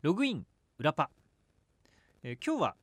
[0.00, 0.46] ログイン
[0.78, 1.10] 裏パ、
[2.22, 2.74] えー今日は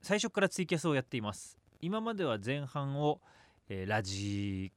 [0.00, 1.58] 最初からツイキャスをやっています。
[1.82, 3.20] 今までは前半を、
[3.68, 4.72] えーラジ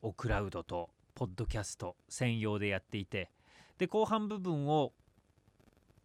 [0.00, 3.32] オクラウドとポッドキャスト専用でやっていて
[3.78, 4.92] で後半部分を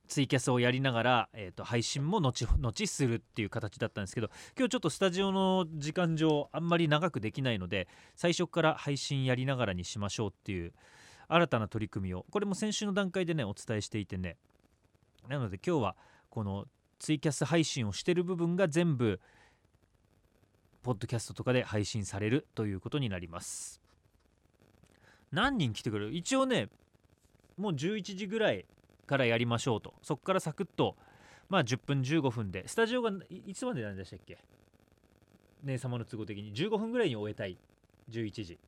[0.07, 10.73] ツイキャスをやりながら、えー、と配信も後後するっていう形だったんですけど今日ちょっとスタジオの時間上あんまり長くできないので最初から配信やりながらにしましょうっていう
[11.27, 12.25] 新たな取り組みを。
[12.31, 14.37] これも先週の段階でねお伝えしていてね。
[15.27, 15.95] なので今日は
[16.29, 16.65] この
[16.99, 19.19] ツイキャス配信をしてる部分が全部
[20.83, 23.81] ポッドキャストとかで配信されるということになります。
[25.31, 26.13] 何人来てくれる？
[26.13, 26.69] 一応ね
[27.57, 28.65] もう11時ぐらい
[29.05, 29.93] からやりましょうと。
[30.01, 30.95] そこからサクッと
[31.49, 32.67] まあ10分15分で。
[32.67, 34.37] スタジオがいつまでなんでしたっけ？
[35.63, 36.53] 姉様の都合的に。
[36.53, 37.57] 15分ぐらいに終えたい。
[38.09, 38.59] 11時。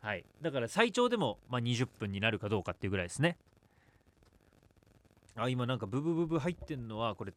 [0.00, 0.24] はい。
[0.42, 3.36] だから最長でも、まあ、20分になるかどうかっていうぐらいですね。
[5.36, 7.34] あ今なんかブブブブ入ってんのはこれ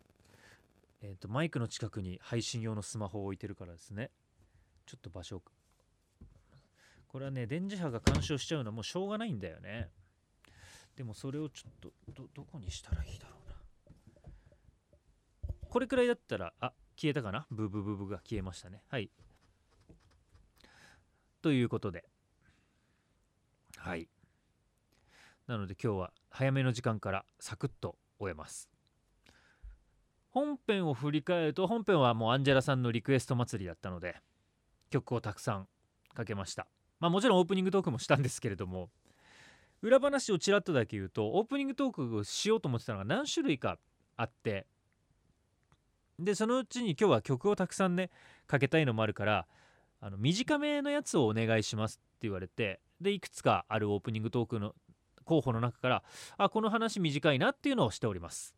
[1.02, 4.12] えっ、とマイクの近くに配信用のスマホを置いてるからですね。
[4.86, 5.42] ちょっと場所
[7.08, 9.90] これはね電磁波が干渉しちゃうのはもうしょうがないんだよね。
[10.96, 13.56] でもそれをちょっとどどこにしたらいいだろうな。
[15.70, 17.46] これくらいだったらあ消えたかな？
[17.50, 18.84] ブブブブが消えましたね。
[18.90, 19.10] はい。
[21.42, 22.06] ということで。
[23.80, 24.10] はい。
[25.48, 28.70] なので今日は早めの時間からサクッと終えます。
[30.30, 34.18] 本編を振り返ると本編はもうアンジェラさんのリクエスト祭りだったので
[34.90, 35.68] 曲をたくさん
[36.14, 36.68] かけました。
[37.00, 38.90] まあもちろんオープニングトークもしたんですけれども
[39.82, 43.80] 裏話をちらっとだけ言うとオープニングトークをしようと思ってたのが何種類か
[44.18, 44.68] あって
[46.20, 48.10] でそのうちに今日は曲をたくさんね
[48.46, 49.48] かけたいのもあるから
[50.02, 54.76] あの短めのやつをお願いしますって言われてでいくつかあるオープニングトークの
[55.24, 56.04] 候補の中から
[56.38, 58.56] あこの話短いなっていうのをしております。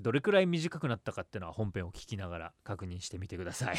[0.00, 3.76] どれくらい短くなったかっていうのは本編を聞きながら確認してみてください。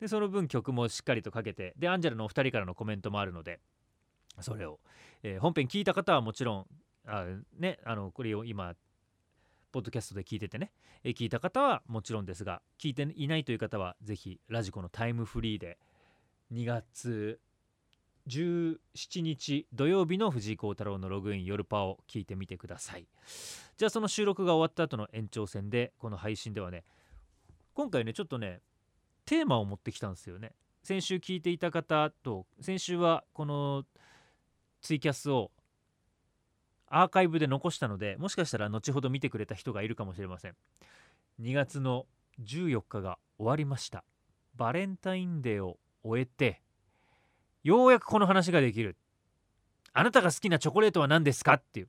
[0.00, 3.60] でその分曲もしっかりとかけてでアンジェラのお二人からのコメントもあるので
[4.40, 4.78] それを、
[5.22, 6.66] えー本編聞いた方はもちろん
[7.06, 7.26] あ
[7.58, 8.74] ねあのこれを今
[9.72, 10.70] ポッドキャストで聞いててね、
[11.02, 15.78] えー聞いた方はもちろんですが聞いていないという方はぜひラジコのタイムフリーで
[16.52, 17.40] 2月
[18.28, 23.06] 17日土曜日の藤井幸太郎のログイン夜パを聞いてみてください。
[23.76, 26.84] じゃあその収録が終わった後の延長戦でこの配信ではね
[27.74, 28.60] 今回ねちょっとね
[29.24, 30.52] テーマを持ってきたんですよね。
[30.82, 33.84] 先週聞いていた方と先週はこの
[34.80, 35.50] ツイキャスを
[36.86, 40.54] アーカイブで残したのでもしかしたら後ほど見てくれた人がいるかもしれません。
[41.40, 42.06] 2月の
[42.42, 44.04] 14日が終わりました。
[44.54, 46.60] バレンタインデーを終えて
[47.62, 48.96] ようやくこの話ができる。
[49.92, 51.88] あなたが好きなチョコレートは何ですかっていう。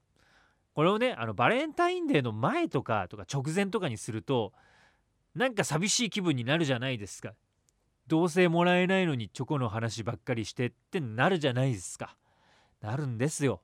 [0.74, 4.54] これをねあのバレンタインデーの前とかとか直前とかにすると
[5.36, 7.34] なんか寂しい気分になるじゃないですか。
[8.08, 12.16] どうせもらえないのにチョコの話ばっかりしてってなるじゃないですか。
[12.82, 13.62] なるんですよ。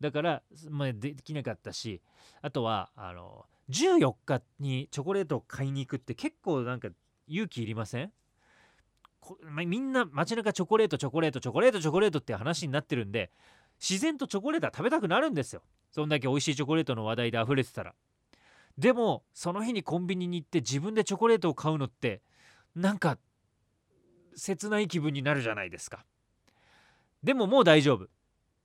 [0.00, 2.00] だから、まあ、できなかったし
[2.40, 6.88] あとはあの14日にチョコレートを買いに行くって結構なんか
[7.26, 8.12] 勇気いりません？
[9.20, 13.30] こまみんな街中チョコレートチョコレートチョコレートチョコレートって話になってるんで
[13.80, 15.62] 自然とチョコレートは食べたくなるんですよ。
[15.90, 17.94] そんだけ美味しいチョコレートの話題で溢れてたら。
[18.76, 22.22] でもその日にコンビニに行って自分でチョコレートを買うのって
[22.74, 23.18] なんか
[24.36, 26.04] 切ない気分になるじゃないですか。
[27.22, 28.06] でももう大丈夫。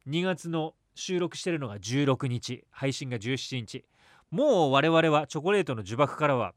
[0.07, 2.63] 2月の収録してるのが16日。
[2.69, 3.85] 配信が17日。
[4.29, 6.53] もう我々はチョコレートの呪縛からは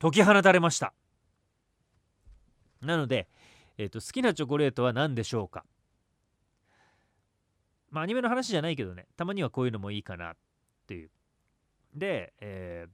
[0.00, 0.92] 解き放たれました。
[2.82, 3.28] なので、
[3.78, 5.64] えーと好きなチョコレートは何でしょうか？
[7.90, 10.36] まあアニメの話じゃないけどねたまにはこういうのもいいかなっ
[10.86, 11.10] ていう。
[11.94, 12.92] で、えー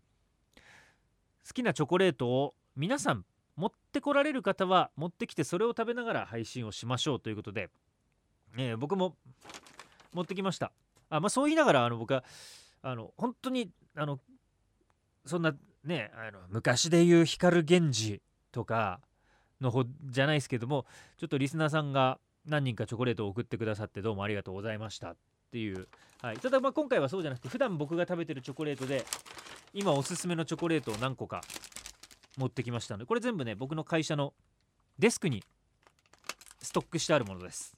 [1.46, 3.24] 好きなチョコレートを皆さん
[3.56, 7.70] 持ってこられる方は持ってきてそれを食べながら配信をしましょうということで、
[8.58, 9.16] えー僕も
[10.12, 10.72] 持ってきました。
[11.08, 12.22] あまあそう言いながらあの僕は
[12.82, 14.20] あの本当にあの
[15.24, 15.54] そんな
[15.84, 18.22] ねあの昔で言う光源氏
[18.52, 19.00] とか
[19.60, 25.16] の方じゃないですけどもちょっとリスナーさんが何人かチョコレートを送ってくださってどうもありがとうございましたっ
[25.50, 25.88] ていう、
[26.22, 29.04] はい、ただまあ今回はそうじゃなくて普段僕が食べてるチョコレートで
[29.74, 31.40] 今おすすめのチョコレートを何個か
[32.36, 34.32] 持ってきましたのでこれ全部ね僕の会社の
[34.98, 35.42] デスクに
[36.60, 37.76] ストックしてあるものです。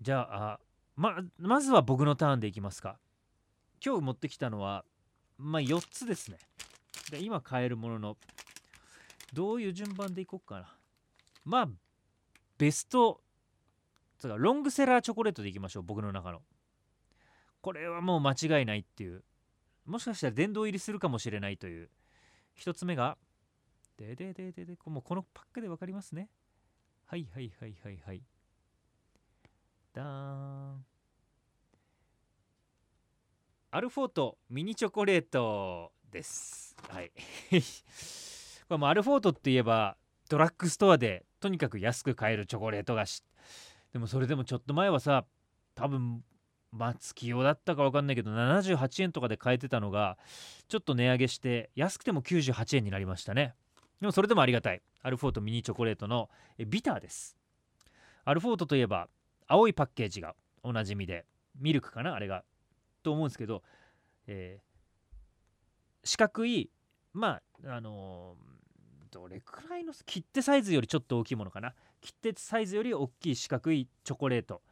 [0.00, 0.60] じゃあ
[0.96, 2.98] ままずは僕のターンでいきますか。
[3.84, 4.84] 今日持ってきたのは
[5.38, 6.38] まあ4つですね。
[7.10, 8.16] で今買えるものの
[9.32, 10.76] どういう順番でいこうかな。
[11.44, 11.68] まあ
[12.58, 13.20] ベスト
[14.18, 16.42] つかロングセラーチョコレートでいきましょう僕の中の。
[17.60, 19.24] これはもう間違いないっていう。
[19.84, 21.90] もしかしたら殿堂入りするかもしれないという。
[22.58, 23.16] 1つ目が
[23.96, 26.28] でででででもうこのパックで分かりますね。
[27.06, 28.22] はいはいはいはいはい。
[29.92, 30.84] だーん
[33.74, 36.76] アルフォートミニチョコレートです。
[36.88, 37.10] はい。
[38.72, 39.98] これもアルフォートって言えば
[40.30, 43.22] ドラッグストアでとにかく安く買えるチョコレート菓子。
[43.92, 45.26] でもそれでもちょっと前はさ
[45.74, 46.24] 多分
[46.70, 50.16] 松清だったか分かんないけど78円とかで買えてたのが
[50.68, 53.52] ちょっと値上げして安くても98円になりましたね。
[54.00, 54.80] でもそれでもありがたい。
[55.02, 56.30] アルフォートミニチョコレートの
[56.66, 57.36] ビターです。
[58.24, 59.08] アルフォートといえば
[59.48, 61.26] 青いパッケージがおなじみで
[61.60, 62.42] ミルクかなあれが。
[63.02, 63.62] と思うんですけど、
[64.26, 66.70] えー、四角い
[67.12, 68.52] まああのー、
[69.12, 71.74] どれくらいの切手サイズよりちょっと大きいものかな？
[72.00, 74.62] 切手サイズより大きい四角いチョコレート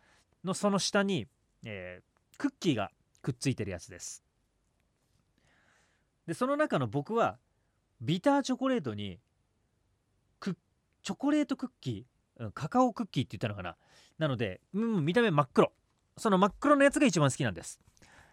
[0.43, 1.29] のその下に、
[1.65, 2.91] えー、クッキーが
[3.23, 4.25] くっついてるやつです。
[6.27, 7.39] でその中の僕は
[8.01, 9.21] ビターチョコレートに
[11.03, 13.77] チョコレートクッキーカカオクッキーって言ったのかな？
[14.19, 15.73] なので、うん、見た目真っ黒。
[16.17, 17.79] その真っ黒のやつが一番好きなんです。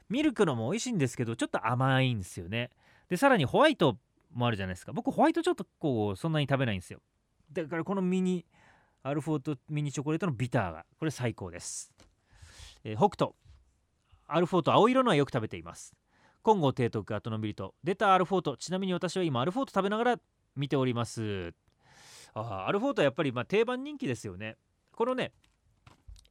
[0.10, 2.70] ミルクのも美味しいんですけどちょっと甘いんですよね。
[3.10, 3.98] でさらにホワイト
[4.38, 4.94] もあるじゃないですか。
[4.94, 7.02] 僕ホワイトちょっとこうそんなに食べないんですよ。
[7.52, 8.46] だからこのミニ
[9.04, 11.92] アルフォートミニチョコレートのビターがこれ最高です、
[12.84, 13.32] えー、北斗。
[14.28, 15.94] アルフォート青色のはよく食べています。
[16.44, 17.74] 金剛提督後のビリと。
[17.84, 18.58] 出たアルフォート。
[18.58, 20.20] ちなみに私は今アルフォート食べながら
[20.56, 21.54] 見ております。
[22.34, 24.58] あアルフォートはやっぱりま定番人気ですよね。
[24.92, 25.32] このね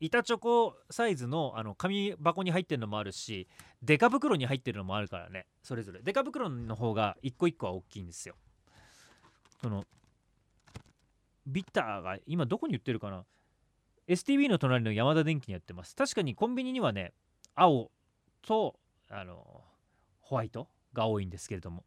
[0.00, 3.48] 板チョコサイズのあの紙箱に入ってるのもあるし
[3.82, 6.00] デカ袋に入ってるのもあるからねそれぞれ。
[6.02, 8.34] デカ袋の方が一個一個は大きいんですよ。
[9.62, 9.84] その
[11.46, 13.24] ビターが今どこに売ってるかな
[14.08, 15.96] ？STB の隣のヤマダ電機にやってます。
[15.96, 17.12] 確かにコンビニにはね
[17.54, 17.90] 青
[18.42, 18.78] と
[19.08, 19.62] あの
[20.20, 21.84] ホワイトが多いんですけれども。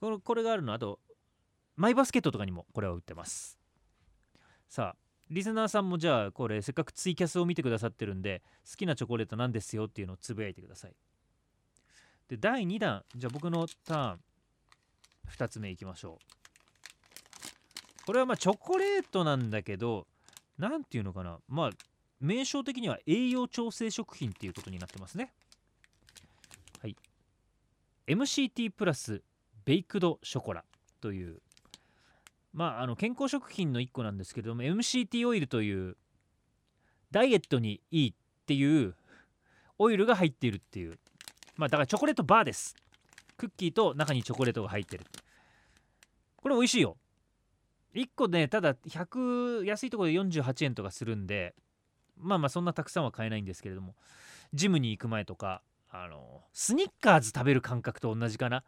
[0.00, 1.00] これこれがあるのあと
[1.76, 3.58] マイバスケットとかにもこれは売ってます。
[4.68, 10.94] さあリスナーさんもじゃあこれせっかくツイキャスを見てくださってるんで好きなチョコレートなんですよっていうのをつぶやいてください。
[12.28, 13.04] で第2弾。
[13.16, 14.20] じゃあ僕のターン。
[15.36, 18.06] 2つ目いきましょう。
[18.06, 20.06] これはまあチョコレートなんだけど
[20.58, 21.40] 何ていうのかな。
[21.48, 21.70] まあ
[22.20, 25.32] 名称的には栄養調整食品っていうことになってますね。
[26.80, 26.96] はい。
[28.06, 29.22] MCT プラス
[29.64, 30.64] ベイクドショコラ
[31.00, 31.42] という
[32.56, 35.98] まあ、あの健康食品の1個なんですけれども MCT オイルという
[37.10, 38.14] ダイエットにいいっ
[38.46, 38.94] ていう
[39.78, 40.98] オイルが入っているっていう。
[41.56, 42.74] まあだからチョコレートバーです。
[43.36, 45.04] クッキーと中にチョコレートが入ってる。
[46.36, 46.96] これ美味しいよ。
[47.94, 51.54] 1個ねただ100安いところで48円とかするんで
[52.16, 53.94] まあまあそんなたくさんは買えないんですけれども
[54.54, 55.60] ジムに行く前とか
[55.90, 58.64] あのスニッカーズ食べる感覚と同じかな。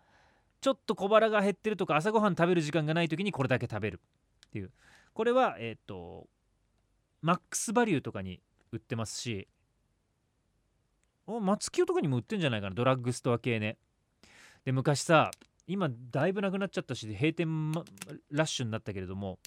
[0.61, 4.01] ちょっと小腹が減ってるとか朝ごはん食べる時間がない時にこれだけ食べる。
[4.49, 4.71] っていう。
[5.15, 6.29] これはえっ、と
[7.23, 8.41] マックスバリューとかに
[8.73, 9.49] 売ってますし
[11.27, 13.77] お松清とかにも売ってんじゃないかなドラッグストア系ね。
[14.65, 15.31] で昔さ
[15.67, 17.73] 今だいぶなくなっちゃったし閉店
[18.31, 19.39] ラッシュになったけれども、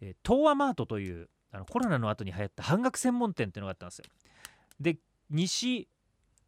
[0.00, 4.04] え、東和マートというあのコロナの後に流行った半額専門店っていうのがあったんですよ。
[4.80, 4.96] で
[5.30, 5.88] 西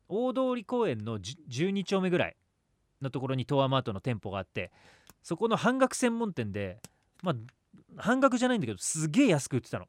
[0.08, 2.36] 大通公園の12丁目ぐらい
[3.04, 4.72] のところにトアマートの店舗があって
[5.22, 6.80] そこの半額専門店で
[7.22, 7.34] まあ
[7.96, 9.86] 半額じゃないんだけどすげえ安く売ってたの。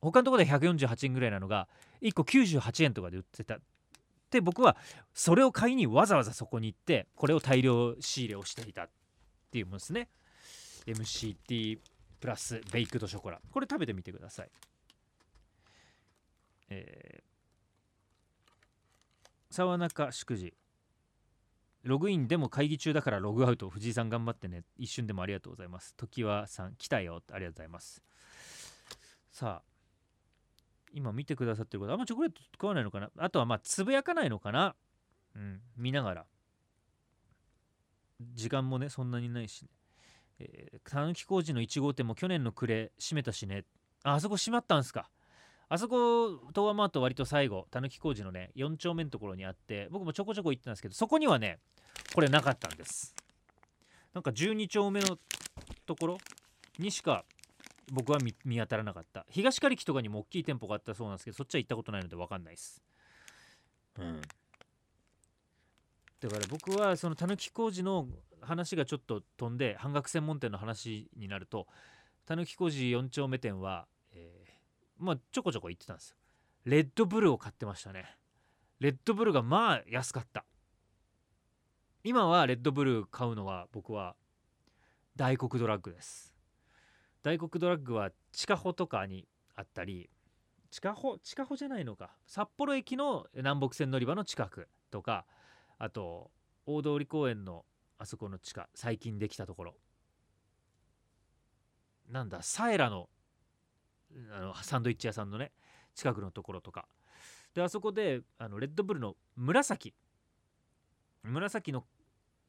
[0.00, 1.68] 他のところで148円ぐらいなのが
[2.00, 3.58] 1個98円とかで売ってた。
[4.30, 4.76] で僕は
[5.12, 8.90] それを買いにわざわざそこに行ってこれを大量仕入れをしていたっ
[9.50, 10.08] ていうものですね。
[10.86, 11.78] MCT
[12.20, 13.40] プラスベイクドショコラ。
[13.50, 14.50] これ食べてみてください。
[16.70, 20.54] えー、沢中祝辞
[21.82, 23.70] ログインでも会議中だからログアウト。
[23.70, 24.64] 藤井さん頑張ってね。
[24.76, 25.94] 一瞬でもありがとうございます。
[25.96, 27.22] 時はさん来たよ。
[27.32, 28.02] ありがとうございます。
[29.30, 29.70] さあ
[30.92, 33.10] 今見てくださってる方あんまチョコレート食わないのかな？
[33.16, 34.74] あとはまあつぶやかないのかな？
[35.34, 36.26] うん見ながら。
[38.34, 39.68] 時間もねそんなにないし、ね、
[40.40, 43.64] えー、たぬき工事の1号店も去年の暮れ閉めたしね。
[44.02, 45.08] ああそこ閉まったんすか。
[45.72, 51.60] あそこ東和マート割と最後たぬき工事のね4丁目のところにあって僕もちょこちょこ行ってたんですけどそこにはね
[52.12, 53.14] これなかったんです。
[54.12, 55.16] なんか12丁目の
[55.86, 56.18] ところ
[56.80, 57.24] にしか
[57.92, 59.24] 僕は見当たらなかった。
[59.30, 62.82] 東刈木とかにも大きい店舗があったそうなんですけどそっちは行ったことないので分かんないです。
[64.00, 64.20] うん。
[66.20, 68.08] だから僕はそのたぬき工事の
[68.40, 71.66] 話がちょっと飛んで半額専門店の話になると
[72.26, 73.99] たぬき工事4丁目店は、えー、
[75.00, 76.16] まあちょこちょこ行ってたんですよ。
[76.64, 78.16] レッドブルを買ってましたね。
[78.78, 80.44] レッドブルがまあ安かった。
[82.04, 84.14] 今はレッドブル買うのは僕は
[85.16, 86.34] 大黒ドラッグです。
[87.22, 89.26] 大黒ドラッグは地下穂とかに
[89.56, 90.08] あったり
[90.70, 92.10] 地下穂地下穂じゃないのか。
[92.26, 95.26] 札幌駅の南北線乗り場の近くとか
[95.78, 96.30] あと
[96.66, 97.64] 大通公園の
[97.98, 99.74] あそこの地下最近できたところ。
[102.08, 103.08] なんだサエラの
[104.32, 105.52] あのサンドイッチ屋さんのね
[105.94, 106.86] 近くのところとか。
[107.54, 109.94] であそこであのレッドブルの紫。
[111.22, 111.84] 紫の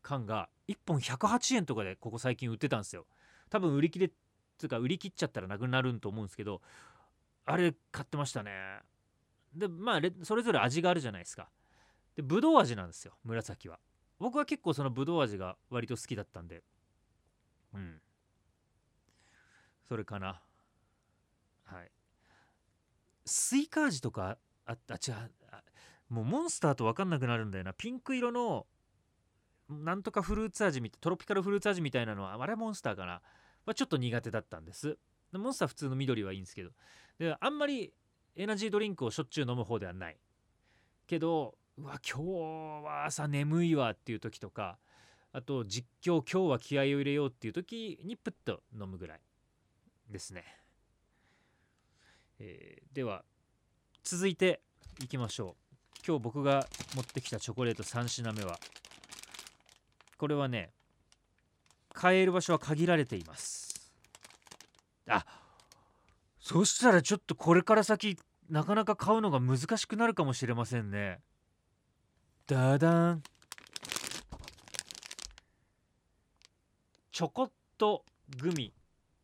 [0.01, 3.05] 缶が1本108円とかでここ最近売ってたんですよ。
[3.49, 4.11] 多分売り切れ
[4.57, 6.61] つうか売り切っちゃったらなくなると思うんですけど
[7.45, 8.51] あれ買ってましたね。
[9.53, 11.49] でまあそれぞれ味があるじゃないですか。
[12.15, 13.79] でぶどう味なんですよ紫は。
[14.19, 16.63] 僕は結構そのぶどう味が割と好きだったんで。
[17.73, 18.01] うん。
[19.87, 20.41] それかな。
[21.71, 21.91] はい。
[23.25, 25.15] スイカ味とかあっ違う
[26.09, 27.73] もうモンスターと分かんなくなるんだよな。
[27.73, 28.67] ピンク色の
[29.69, 33.21] なんとかフルーツ味トロピカルフルーツ味みたいなのはあれはモンスターかな、
[33.65, 34.97] まあ、ちょっと苦手だったんです。
[35.31, 36.71] モンスター普通の緑はいいんですけど。
[37.17, 37.93] であんまり
[38.35, 40.17] エナジードリンクをしょっちゅう飲む方ではない。
[41.07, 44.77] けどうわ今日は朝眠いわっていう時とか
[45.31, 49.21] あと実況今日は気合を入れようっていう時にプッと飲むぐらい
[50.09, 50.43] ですね、
[52.43, 53.23] えー、では
[54.03, 54.61] 続いて
[54.99, 56.01] いきましょう。
[56.05, 58.59] 今日僕が持ってきたチョコレート3品目は。
[60.17, 60.71] これはね
[61.93, 63.91] 買える場所は限られています。
[65.07, 65.23] あ
[66.39, 68.17] そしたらちょっとこれから先
[68.49, 71.19] なかなか買うのが難しくなるかもしれませんね。
[72.47, 73.23] ダダン。
[77.11, 78.03] チョコット
[78.39, 78.73] グミ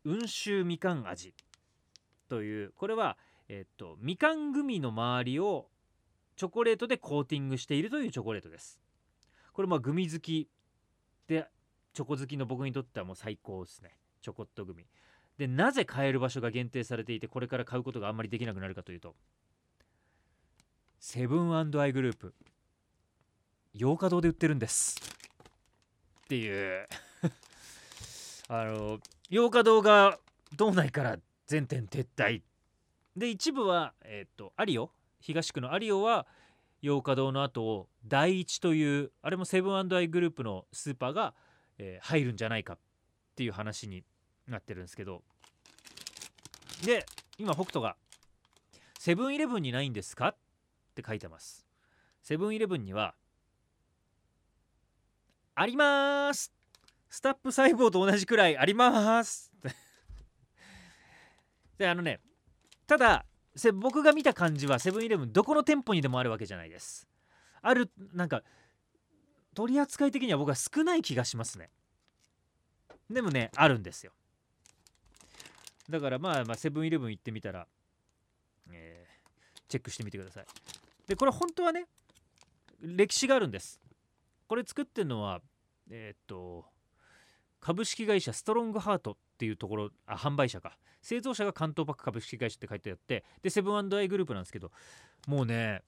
[0.06, 1.34] 温州みかん味。
[2.28, 3.16] というこれは、
[3.48, 5.68] えっと、みかんグミの周りを
[6.36, 8.78] チョコレートでコーティングしているというチョコレートです。
[9.52, 10.48] これまあグミ好き
[11.26, 11.48] で
[11.92, 13.96] チョコ好きの僕にとってはもう最高ですね。
[14.22, 14.86] チョコットグミ。
[15.36, 19.14] でなぜ買える場所が限定されていてこれから買うことがあんまりできなくなるかというと
[21.00, 22.34] セブンアイグループ。
[23.74, 24.96] 洋華堂で売ってるんです。
[26.24, 26.88] っていう。
[28.48, 28.98] あの
[29.30, 30.18] 洋華堂が
[30.56, 31.18] 道内から
[31.48, 32.42] 全店撤退。
[33.16, 34.90] で一部はえっ、とアリオ。
[35.18, 36.26] 東区のアリオは
[36.82, 41.34] 洋華堂の後を第一というあれもセブンアイグループのスーパーが、
[41.78, 42.78] えー、入るんじゃないかっ
[43.34, 44.04] ていう話に
[44.46, 45.22] なってるんですけど。
[46.84, 47.06] で
[47.38, 47.96] 今北斗が
[49.00, 50.36] 「セブンイレブンにないんですか?」っ
[50.94, 51.66] て書いてます。
[52.22, 53.14] セブンイレブンには
[55.56, 56.52] 「あります。
[57.08, 59.50] スタップ細胞と同じくらいあります。
[61.78, 62.20] であのね
[62.86, 63.24] ただ
[63.74, 67.08] 僕が見た感じはセブンイレブンどこの店舗にでもあるわけじゃないです。
[67.60, 68.42] あるなんか
[69.54, 71.70] 取り扱い的には僕は少ない気がしますね。
[73.10, 74.12] でもねあるんですよ。
[75.90, 77.66] だからまあまあセブンイレブン行ってみたら、
[78.70, 80.46] えー、チェックしてみてください。
[81.08, 81.86] でこれ本当はね
[82.80, 83.80] 歴史があるんです。
[84.46, 85.40] これ作ってるのは
[85.90, 86.64] えー、っと
[87.60, 89.16] 株式会社ストロングハート。
[89.38, 90.76] っていうところあ販売者か。
[91.00, 94.72] 製造者が関東パック株式会社って書いてあってでセブンアイグループなんですけど
[95.28, 95.82] もうね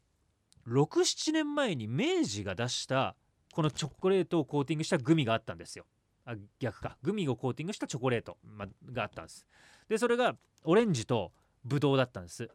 [0.68, 3.16] 67年前に明治が出した
[3.52, 5.84] このチョコレートをコーティングしたグミがあったんですよ。
[6.24, 6.96] あ逆か。
[7.02, 9.44] グミをコーティングしたチョコレート、ま、があったんです。
[9.88, 11.32] でそれがオレンジと
[11.64, 12.48] ブドウだったんです。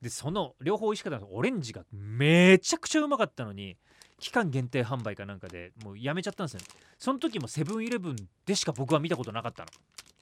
[0.00, 3.76] でその両方美味しかったオレンジがめちゃくちゃうまかったのに
[4.20, 6.66] 期間限定販売かなんかでもうやめちゃったんですよ、ね、
[6.98, 9.68] その時もセブンイレブンでしか僕は見たことなかったの。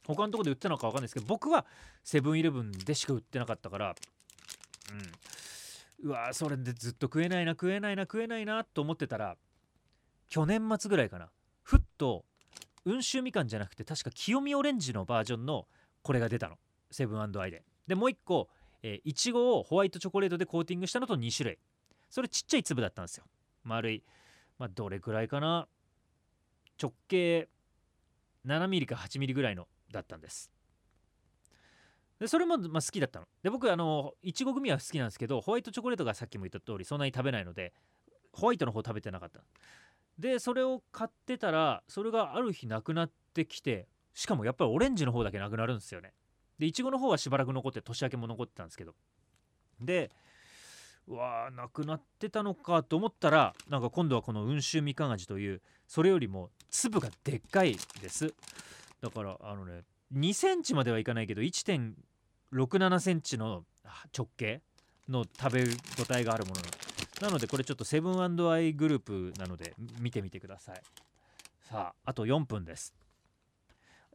[0.06, 1.66] 他のとこで売ってたのか分かんないですけど僕は
[2.02, 3.94] セブンイレブンでしか売ってなかったから
[6.02, 6.10] うん。
[6.10, 9.36] うわそれでずっと食えないな食えないな食えないなと思ってたら
[10.28, 11.30] 去年末ぐらいかな
[11.62, 12.24] ふっと
[12.86, 15.66] 温州みかんじゃなくて確か清見オレンジのバージョンの
[16.02, 16.58] これが出たの。
[16.90, 17.64] セブンアイで。
[17.86, 18.48] でもう一個
[18.82, 21.58] いちごをホワイトチョコレートでコーティングしたのと2種類。
[22.10, 23.24] それちっちゃい粒だったんですよ。
[23.64, 24.04] 丸い。
[24.58, 25.66] まあどれくらいかな。
[26.80, 27.48] 直径
[28.44, 30.50] 7ミリか8ミリぐらいのだったんです。
[32.20, 33.26] でそれもま好きだったの。
[33.42, 37.72] で僕あのいちごグミは好きなんですけどホワイトチョコレートがさっきも言った通りそんなに食べないので
[38.32, 39.40] ホワイトの方食べてなかった。
[40.18, 46.12] でそれを買ってたらそれがある日なくなってきてしかもやっぱりオレンジの方だけなくなるんですよね。
[46.58, 48.94] でいちごの方はしばらく残って年明けも残ってたんですけど。
[49.80, 50.10] で
[51.06, 58.32] うわーなくなってたのかと思ったらなんか今度はこの温州みかん味というそれよりも粒がでっかいです。
[59.04, 59.82] だからあのね
[60.14, 63.64] 2センチまではいかないけど1.67センチの
[64.16, 64.62] 直径
[65.10, 65.66] の食べ応
[66.18, 66.62] えがあるもの
[67.20, 67.38] なの。
[67.38, 70.80] でこれちょっとセブンアイグループなので見てみてください。
[71.60, 72.94] さああと4分です。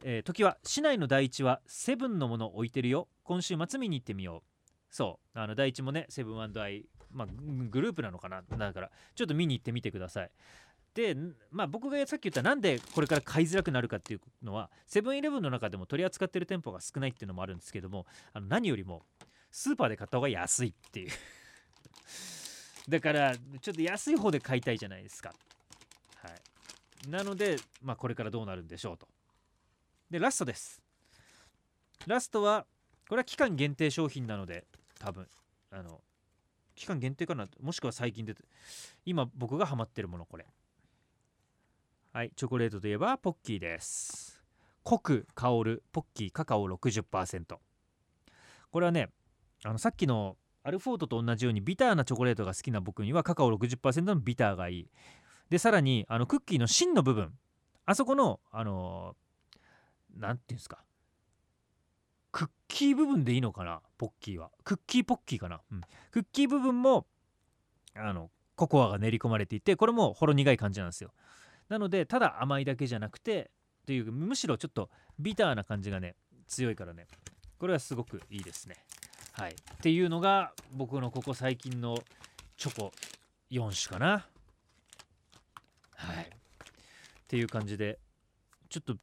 [0.02, 3.06] えー、時は市内の第一はセブンのもの置いてるよ。
[3.22, 4.70] 今週末見に行ってみよう。
[4.90, 5.38] そう。
[5.38, 7.28] あの第一もねセブンアイ、まあ、
[7.70, 8.42] グループなのかな。
[8.42, 10.30] だからちょっと見に行ってみてください。
[10.94, 11.16] で、
[11.50, 19.02] まあ、僕がさっき言ったなんでこれから買いづらくなるかっていうのはセブンイレブンの中でも取り扱ってる店舗が少ないっていうのもあるんですけどもあの何よりも
[19.50, 21.10] スーパーで買った方が安いっていう。
[22.88, 25.34] だからちょっと安い方で買いたいじゃないですか。
[26.16, 27.08] はい。
[27.08, 29.08] なので、まあ、これからどうなるんでしょうと。
[30.10, 30.82] でラストです。
[32.06, 32.66] ラストは
[33.08, 34.66] これは期間限定商品なので
[34.98, 35.28] 多分
[35.70, 36.00] あの
[36.74, 38.42] 期間限定かなもしくは最近出て
[39.04, 40.46] 今僕がハマってるものこれ。
[42.12, 44.42] はいチョコレートといえばポッキーです。
[44.82, 47.44] 濃く香るポッキーカカオ60%
[48.72, 49.10] これはね
[49.64, 54.90] あのさっきのアルフォートと同じようにビターなチョコレートが好きな僕にはカカオ60%のビターがいい。
[55.50, 57.32] でさらにあのクッキーの芯の部分。
[57.86, 59.14] あそこのあの
[60.16, 60.82] 何て言うんですか。
[62.32, 64.50] クッキー部分でいいのかなポッキーは。
[64.64, 67.06] クッキーポッキーかな、うん、クッキー部分も
[67.94, 71.12] あのココアが練り込まれていてこれもほろ苦い感じなんですよ。
[71.70, 73.50] なのでただ甘いだけじゃなくて
[73.86, 77.06] というむしろちょっとビターな感じがね強いからね。
[77.58, 78.74] これはすごくいいですね。
[79.32, 79.52] はい。
[79.52, 81.96] っていうのが僕のここ最近の
[82.56, 82.92] チョコ
[83.50, 84.26] 4種かな。
[85.94, 86.24] はい。
[86.24, 86.28] っ
[87.28, 88.00] ていう感じで
[88.68, 88.96] ちょっと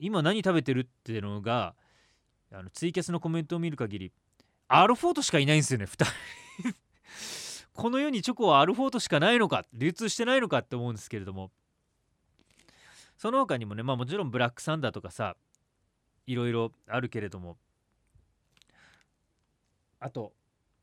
[0.00, 1.76] 今何食べてるっていうのが
[2.52, 4.12] あのツイキャスのコメントを見る限り
[4.66, 7.41] アルフォートしかいないんですよね2人。
[7.74, 11.50] この世にチョコはアルフォートしかないのか流通してないのかって思うんですけれども。
[13.16, 15.36] その他にもねまあもちろんブラックサンダーとかさ
[16.26, 17.56] いろいろあるけれども。
[20.00, 20.32] あと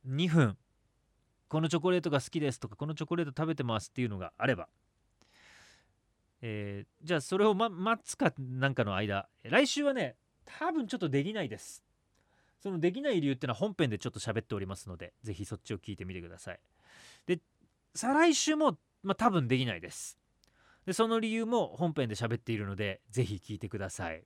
[0.07, 0.57] 2分。
[1.49, 4.69] このチョコレートが好きですとかこのチョコレート食べてますっていうのがあれば。
[6.41, 9.27] えー、じゃあそれを、ま、待つかなんかの間。
[9.43, 11.83] 来週はね多分ちょっとできないです。
[12.59, 16.59] そのできない理由っていうのは本編でちょっと喋っておりますのでぜひそっちを聞いてみてください。
[17.25, 17.39] で
[17.93, 20.17] 再来週も、まあ、多分できないです。
[20.85, 24.23] でその理由も本編で喋っているのでぜひ聞いてください。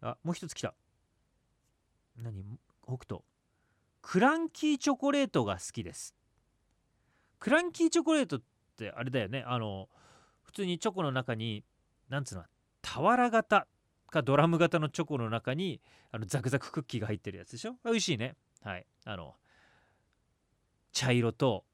[0.00, 0.74] あもう一つ来た。
[2.16, 2.58] 何？
[2.86, 3.22] 北斗。
[4.02, 6.14] クランキーチョコレートが好きです。
[7.38, 8.42] クランキーチョコレートっ
[8.76, 9.42] てあれだよね。
[9.46, 9.88] あの
[10.42, 11.64] 普通にチョコの中に
[12.08, 12.44] なんつうの？
[12.82, 13.66] 俵型
[14.10, 17.76] かドラム型のチョコの中にあのザクザククッキーが入ってるやつでしょ？
[17.84, 18.36] 美味しいね。
[18.64, 18.86] はい。
[19.04, 19.34] あの
[20.92, 21.64] 茶色と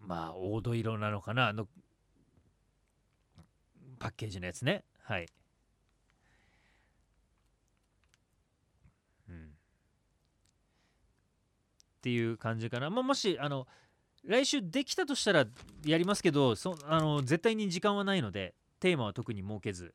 [0.00, 1.48] まあ黄土色なのかな？
[1.48, 1.68] あの
[3.98, 4.84] パッケージのやつね。
[5.02, 5.28] はい。
[9.28, 9.44] うん。
[9.44, 9.48] っ
[12.02, 13.66] ていう感じかな、まあ、もしあの
[14.24, 15.46] 来週できたとしたら
[15.84, 19.94] やりますけどそあの絶対に時間はないのでテーマは特に設けず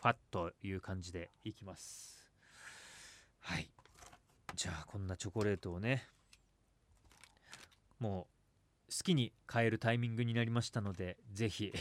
[0.00, 2.30] ファッという感じでいきます。
[3.40, 3.68] はい。
[4.56, 6.02] じゃあこんなチョコレートをね
[8.00, 8.26] も
[8.88, 11.74] う好きに買えるタイミングになりましたので是非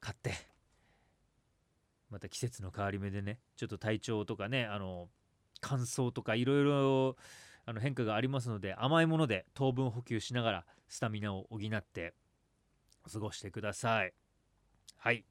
[0.00, 0.34] 買って
[2.10, 5.08] また季節の変わり目でねちょっと体調とかねあの
[5.62, 7.16] 乾燥とかいろいろ
[7.80, 12.12] 変化がありますので甘いもので糖分補給しながらスタミナを補って
[13.10, 14.12] 過ごしてください。
[14.98, 15.24] はい。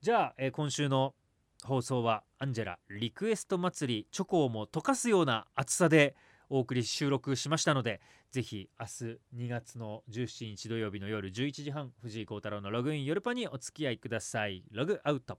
[0.00, 1.14] じゃあ、えー、今週の
[1.64, 6.14] 放送はアンジェラリクエスト祭りチョコをも溶かすような暑さで
[6.50, 14.64] お送り収録しましたのでぜひ明日2月の17日土曜日の夜11時半藤井幸太郎のログイン夜パにお付き合いください。
[14.70, 15.38] ログアウト。